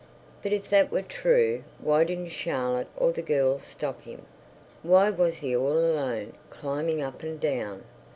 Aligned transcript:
But 0.41 0.51
if 0.51 0.67
that 0.71 0.91
were 0.91 1.03
true, 1.03 1.63
why 1.79 2.05
didn't 2.05 2.29
Charlotte 2.29 2.87
or 2.97 3.11
the 3.11 3.21
girls 3.21 3.65
stop 3.65 4.01
him? 4.01 4.23
Why 4.81 5.11
was 5.11 5.35
he 5.37 5.55
all 5.55 5.77
alone, 5.77 6.33
climbing 6.49 7.03
up 7.03 7.21
and 7.21 7.39
down? 7.39 7.83